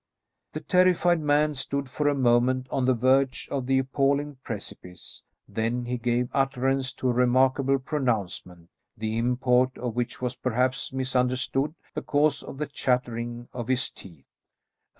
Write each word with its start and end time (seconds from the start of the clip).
"]The 0.53 0.61
terrified 0.61 1.19
man 1.21 1.53
stood 1.53 1.87
for 1.87 2.07
a 2.07 2.15
moment 2.15 2.65
on 2.71 2.85
the 2.85 2.95
verge 2.95 3.47
of 3.51 3.67
the 3.67 3.77
appalling 3.77 4.37
precipice; 4.43 5.21
then 5.47 5.85
he 5.85 5.99
gave 5.99 6.29
utterance 6.33 6.91
to 6.93 7.09
a 7.11 7.13
remarkable 7.13 7.77
pronouncement, 7.77 8.69
the 8.97 9.15
import 9.19 9.77
of 9.77 9.95
which 9.95 10.19
was 10.19 10.33
perhaps 10.35 10.91
misunderstood 10.91 11.75
because 11.93 12.41
of 12.41 12.57
the 12.57 12.65
chattering 12.65 13.47
of 13.53 13.67
his 13.67 13.91
teeth. 13.91 14.25